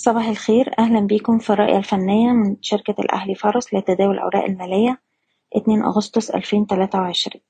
صباح 0.00 0.28
الخير. 0.28 0.74
أهلا 0.78 1.00
بيكم 1.00 1.38
في 1.38 1.50
الرؤية 1.50 1.76
الفنية 1.76 2.32
من 2.32 2.56
شركة 2.60 2.94
الأهلي 2.98 3.34
فارس 3.34 3.74
لتداول 3.74 4.14
الأوراق 4.14 4.44
المالية 4.44 5.00
اتنين 5.54 5.82
أغسطس 5.82 6.30
ألفين 6.30 6.66
تلاتة 6.66 6.98
وعشرين. 6.98 7.42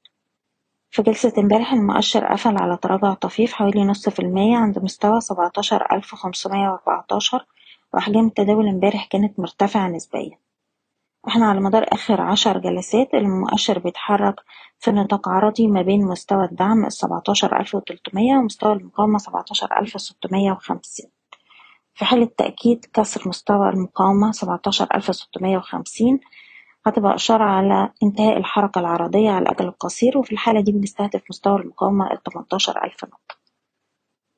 في 0.90 1.02
جلسة 1.02 1.32
امبارح 1.38 1.72
المؤشر 1.72 2.26
قفل 2.26 2.56
على 2.62 2.76
تراجع 2.76 3.14
طفيف 3.14 3.52
حوالي 3.52 3.84
نص 3.84 4.08
في 4.08 4.21
المية 4.21 4.56
عند 4.56 4.78
مستوى 4.78 5.21
سبعتاشر 5.21 5.86
ألف 5.92 6.14
خمسمية 6.14 6.68
وأربعتاشر 6.68 7.46
وأحجام 7.94 8.26
التداول 8.26 8.69
امبارح 8.69 9.06
كانت 9.06 9.40
مرتفعة 9.40 9.88
نسبيا. 9.88 10.38
إحنا 11.28 11.46
على 11.46 11.60
مدار 11.60 11.87
آخر 11.92 12.21
عشر 12.21 12.58
جلسات 12.58 13.14
المؤشر 13.14 13.78
بيتحرك 13.78 14.35
في 14.78 14.90
نطاق 14.90 15.28
عرضي 15.28 15.67
ما 15.67 15.82
بين 15.82 16.05
مستوى 16.05 16.45
الدعم 16.45 16.84
السبعتاشر 16.87 17.60
ألف 17.60 17.74
وتلتمية 17.74 18.37
ومستوى 18.37 18.73
المقاومة 18.73 19.19
سبعتاشر 19.19 19.69
ألف 19.80 20.01
ستمية 20.01 20.52
وخمسين. 20.52 21.20
في 21.95 22.05
حالة 22.05 22.30
تأكيد 22.37 22.84
كسر 22.95 23.29
مستوى 23.29 23.69
المقاومة 23.69 24.33
سبعتاشر 24.33 24.87
ألف 24.95 25.15
ستمية 25.15 25.57
وخمسين 25.59 26.21
هتبقى 26.87 27.15
إشارة 27.15 27.45
على 27.45 27.91
انتهاء 28.03 28.37
الحركة 28.37 28.79
العرضية 28.79 29.31
على 29.31 29.43
الأجل 29.43 29.65
القصير 29.69 30.19
وفي 30.19 30.33
الحالة 30.33 30.61
دي 30.61 30.73
بنستهدف 30.73 31.23
مستوى 31.31 31.61
المقاومة 31.61 32.12
التمنتاشر 32.12 32.84
ألف 32.84 33.05
نقطة. 33.05 33.41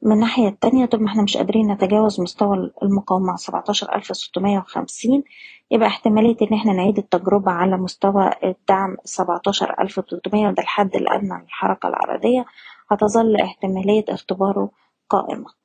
من 0.02 0.12
الناحية 0.12 0.48
التانية 0.48 0.87
طول 0.87 1.01
ما 1.02 1.09
إحنا 1.09 1.23
مش 1.23 1.37
قادرين 1.37 1.73
نتجاوز 1.73 2.20
مستوى 2.20 2.70
المقاومة 2.83 3.37
سبعتاشر 3.37 3.95
ألف 3.95 4.16
ستمية 4.16 4.59
وخمسين 4.59 5.23
يبقى 5.71 5.88
احتمالية 5.88 6.37
إن 6.43 6.57
إحنا 6.57 6.73
نعيد 6.73 6.98
التجربة 6.98 7.52
على 7.52 7.77
مستوى 7.77 8.30
الدعم 8.45 8.96
سبعتاشر 9.05 9.74
ألف 9.80 9.98
وتلتمية 9.98 10.48
وده 10.48 10.62
الحد 10.62 10.96
الأدنى 10.96 11.43
للحركة 11.43 11.88
العرضية 11.88 12.45
هتظل 12.91 13.37
احتمالية 13.37 14.05
اختباره 14.09 14.71
قائمة. 15.10 15.62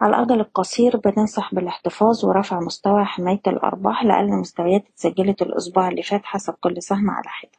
على 0.00 0.16
الأجل 0.16 0.40
القصير 0.40 0.96
بننصح 0.96 1.54
بالاحتفاظ 1.54 2.24
ورفع 2.24 2.60
مستوى 2.60 3.04
حماية 3.04 3.40
الأرباح 3.46 4.04
لأقل 4.04 4.28
مستويات 4.40 4.84
اتسجلت 4.88 5.42
الأسبوع 5.42 5.88
اللي 5.88 6.02
فات 6.02 6.24
حسب 6.24 6.54
كل 6.60 6.82
سهم 6.82 7.10
على 7.10 7.28
حدة. 7.28 7.58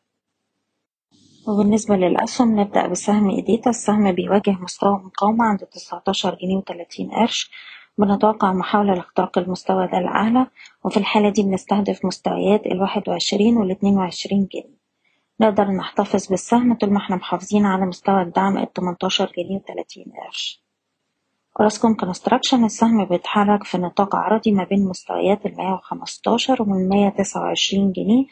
وبالنسبة 1.47 1.95
للأسهم 1.95 2.59
نبدأ 2.59 2.87
بسهم 2.87 3.29
إيديتا. 3.29 3.69
السهم 3.69 4.11
بيواجه 4.11 4.51
مستوى 4.51 4.91
مقاومة 5.05 5.45
عند 5.45 5.59
تسعتاشر 5.59 6.35
جنيه 6.41 6.57
وتلاتين 6.57 7.11
قرش. 7.11 7.51
بنتوقع 7.97 8.53
محاولة 8.53 8.93
لاختراق 8.93 9.37
المستوى 9.37 9.87
ده 9.87 9.97
الأعلى 9.97 10.47
وفي 10.83 10.97
الحالة 10.97 11.29
دي 11.29 11.43
بنستهدف 11.43 12.05
مستويات 12.05 12.65
الواحد 12.65 13.09
وعشرين 13.09 13.57
والاتنين 13.57 13.97
وعشرين 13.97 14.47
جنيه. 14.53 14.75
نقدر 15.39 15.67
نحتفظ 15.67 16.27
بالسهم 16.27 16.73
طول 16.73 16.89
ما 16.91 16.97
إحنا 16.97 17.15
محافظين 17.15 17.65
على 17.65 17.85
مستوى 17.85 18.21
الدعم 18.21 18.57
التمنتاشر 18.57 19.31
جنيه 19.37 19.55
وتلاتين 19.55 20.05
قرش. 20.25 20.64
أوراسكوم 21.59 21.93
كونستراكشن 21.95 22.65
السهم 22.65 23.05
بيتحرك 23.05 23.63
في 23.63 23.77
نطاق 23.77 24.15
عرضي 24.15 24.51
ما 24.51 24.63
بين 24.63 24.85
مستويات 24.85 25.45
المية 25.45 25.73
وخمستاشر 25.73 26.61
ومية 26.61 27.09
تسعة 27.09 27.41
وعشرين 27.41 27.91
جنيه 27.91 28.25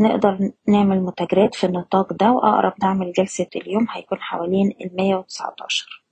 نقدر 0.00 0.50
نعمل 0.68 1.00
متاجرات 1.02 1.54
في 1.54 1.64
النطاق 1.66 2.12
ده 2.12 2.32
وأقرب 2.32 2.72
دعم 2.82 3.02
لجلسة 3.04 3.46
اليوم 3.56 3.86
هيكون 3.90 4.18
حوالين 4.20 4.72
المية 4.80 5.16
وتسعتاشر 5.16 6.02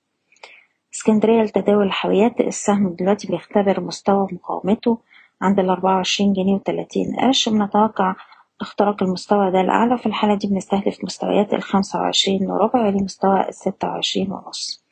اسكندرية 0.95 1.43
لتداول 1.43 1.87
الحاويات 1.87 2.41
السهم 2.41 2.95
دلوقتي 2.99 3.29
بيختبر 3.29 3.81
مستوى 3.81 4.27
مقاومته 4.33 4.99
عند 5.43 5.59
الأربعة 5.61 5.95
وعشرين 5.97 6.33
جنيه 6.33 6.55
وتلاتين 6.55 7.17
قرش 7.21 7.49
بنتوقع 7.49 8.15
اختراق 8.61 9.03
المستوى 9.03 9.51
ده 9.51 9.61
الأعلى 9.61 9.99
في 9.99 10.07
الحالة 10.07 10.35
دي 10.35 10.47
بنستهدف 10.49 11.05
مستويات 11.05 11.55
الخمسة 11.55 11.99
وعشرين 12.01 12.51
وربع 12.51 12.89
لمستوى 12.89 13.49
الستة 13.49 13.89
وعشرين 13.89 14.33
ونص 14.33 14.84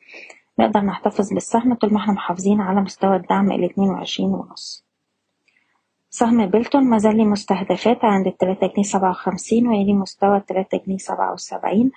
نقدر 0.59 0.79
نحتفظ 0.81 1.33
بالسهم 1.33 1.73
طول 1.73 1.93
ما 1.93 1.99
إحنا 1.99 2.13
محافظين 2.13 2.61
على 2.61 2.81
مستوى 2.81 3.15
الدعم 3.15 3.51
الاتنين 3.51 3.89
وعشرين 3.89 4.29
ونص. 4.29 4.85
سهم 6.09 6.45
بيلتون 6.45 6.83
مازال 6.83 7.17
ليه 7.17 7.23
مستهدفات 7.23 8.05
عند 8.05 8.27
التلاتة 8.27 8.67
جنيه 8.67 8.83
سبعة 8.83 9.09
وخمسين 9.09 9.67
ويلي 9.67 9.93
مستوى 9.93 10.37
التلاتة 10.37 10.81
جنيه 10.87 10.97
سبعة 10.97 11.33
وسبعين 11.33 11.91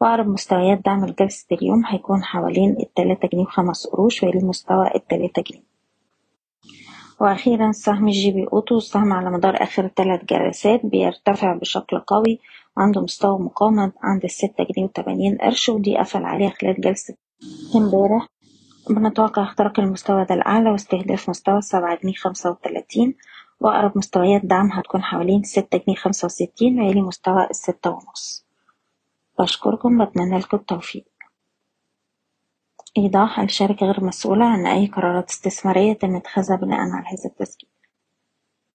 وأقرب 0.00 0.28
مستويات 0.28 0.84
دعم 0.84 1.04
لجلسة 1.06 1.46
اليوم 1.52 1.84
هيكون 1.86 2.22
حوالين 2.24 2.76
التلاتة 2.80 3.28
جنيه 3.32 3.42
وخمس 3.42 3.86
قروش 3.86 4.22
ويلي 4.22 4.38
مستوى 4.46 4.90
التلاتة 4.94 5.42
جنيه. 5.42 5.62
وأخيرا 7.20 7.72
سهم 7.72 8.08
جي 8.10 8.30
بي 8.30 8.46
أوتو 8.52 8.76
السهم 8.76 9.12
على 9.12 9.30
مدار 9.30 9.62
آخر 9.62 9.88
تلات 9.88 10.24
جلسات 10.24 10.86
بيرتفع 10.86 11.52
بشكل 11.56 11.98
قوي 11.98 12.38
وعنده 12.76 13.00
مستوى 13.00 13.38
مقاومة 13.38 13.92
عند 14.02 14.24
الستة 14.24 14.64
جنيه 14.64 14.84
وتمانين 14.86 15.38
قرش 15.38 15.68
واللي 15.68 15.98
قفل 15.98 16.24
عليها 16.24 16.50
خلال 16.50 16.80
جلسة 16.80 17.14
امبارح 17.74 18.28
بنتوقع 18.90 19.42
اختراق 19.42 19.80
المستوى 19.80 20.24
ده 20.24 20.34
الأعلى 20.34 20.70
واستهداف 20.70 21.28
مستوى 21.28 21.60
سبعة 21.62 21.98
جنيه 22.02 22.14
خمسة 22.14 22.50
وتلاتين 22.50 23.14
وأقرب 23.60 23.98
مستويات 23.98 24.46
دعم 24.46 24.72
هتكون 24.72 25.02
حوالين 25.02 25.42
ستة 25.42 25.78
جنيه 25.78 25.96
خمسة 25.96 26.26
وستين 26.26 26.80
ويلي 26.80 27.02
مستوى 27.02 27.46
الستة 27.50 27.90
ونص. 27.90 28.46
بشكركم 29.38 30.04
بتمنى 30.04 30.38
لكم 30.38 30.56
التوفيق. 30.56 31.04
إيضاح 32.98 33.40
الشركة 33.40 33.86
غير 33.86 34.04
مسؤولة 34.04 34.44
عن 34.44 34.66
أي 34.66 34.86
قرارات 34.86 35.30
استثمارية 35.30 35.92
تم 35.92 36.16
اتخاذها 36.16 36.56
بناء 36.56 36.80
على 36.80 36.92
هذا 37.06 37.24
التسجيل. 37.26 37.70